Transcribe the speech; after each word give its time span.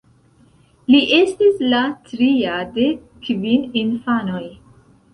Li 0.93 1.01
estis 1.17 1.61
la 1.75 1.83
tria 2.09 2.57
de 2.81 2.91
kvin 3.31 3.71
infanoj. 3.87 4.45